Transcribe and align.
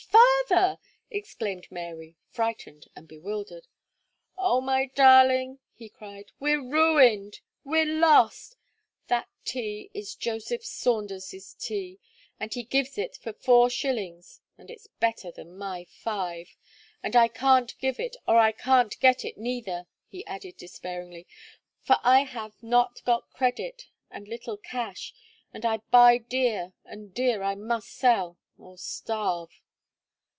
father!" 0.49 0.79
exclaimed 1.09 1.71
Mary, 1.71 2.17
frightened 2.29 2.85
and 2.93 3.07
bewildered. 3.07 3.67
"Oh! 4.37 4.59
my 4.59 4.87
darling!" 4.87 5.59
he 5.71 5.87
cried, 5.87 6.31
"we're 6.41 6.61
ruined 6.61 7.39
we're 7.63 7.85
lost! 7.85 8.57
that 9.07 9.29
tea 9.45 9.89
is 9.93 10.13
Joseph 10.13 10.65
Saunders's 10.65 11.53
tea; 11.53 11.99
and 12.37 12.53
he 12.53 12.63
gives 12.63 12.97
it 12.97 13.15
for 13.15 13.31
four 13.31 13.69
shillings, 13.69 14.41
and 14.57 14.69
it's 14.69 14.87
better 14.87 15.31
than 15.31 15.57
my 15.57 15.85
five. 15.85 16.57
And 17.01 17.15
I 17.15 17.29
can't 17.29 17.73
give 17.79 17.97
it, 17.99 18.17
nor 18.27 18.37
I 18.37 18.51
can't 18.51 18.99
get 18.99 19.23
it 19.23 19.37
neither," 19.37 19.85
he 20.09 20.25
added, 20.25 20.57
despairingly; 20.57 21.27
"for 21.79 21.95
I 22.03 22.23
have 22.23 22.61
not 22.61 23.01
got 23.05 23.29
credit, 23.31 23.85
and 24.09 24.27
little 24.27 24.57
cash; 24.57 25.13
and 25.53 25.65
I 25.65 25.77
buy 25.91 26.17
dear, 26.17 26.73
and 26.83 27.13
dear 27.13 27.41
I 27.41 27.55
must 27.55 27.89
sell, 27.93 28.37
or 28.57 28.77
starve!" 28.77 29.61